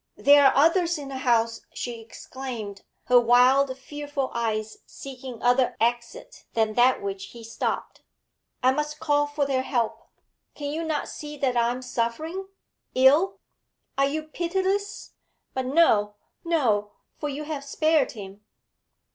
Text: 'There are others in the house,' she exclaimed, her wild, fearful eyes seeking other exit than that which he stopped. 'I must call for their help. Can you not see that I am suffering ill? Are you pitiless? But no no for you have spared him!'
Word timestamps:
'There 0.17 0.47
are 0.47 0.55
others 0.55 0.97
in 0.97 1.09
the 1.09 1.17
house,' 1.19 1.61
she 1.75 2.01
exclaimed, 2.01 2.81
her 3.03 3.19
wild, 3.19 3.77
fearful 3.77 4.31
eyes 4.33 4.77
seeking 4.87 5.39
other 5.43 5.77
exit 5.79 6.45
than 6.55 6.73
that 6.73 7.03
which 7.03 7.25
he 7.25 7.43
stopped. 7.43 8.01
'I 8.63 8.71
must 8.71 8.99
call 8.99 9.27
for 9.27 9.45
their 9.45 9.61
help. 9.61 10.07
Can 10.55 10.71
you 10.73 10.83
not 10.83 11.07
see 11.07 11.37
that 11.37 11.55
I 11.55 11.69
am 11.69 11.83
suffering 11.83 12.47
ill? 12.95 13.37
Are 13.95 14.07
you 14.07 14.23
pitiless? 14.23 15.11
But 15.53 15.67
no 15.67 16.15
no 16.43 16.93
for 17.19 17.29
you 17.29 17.43
have 17.43 17.63
spared 17.63 18.13
him!' 18.13 18.43